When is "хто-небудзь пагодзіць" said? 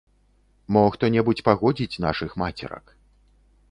0.95-2.01